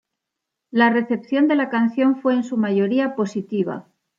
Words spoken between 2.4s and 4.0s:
su mayoría positiva.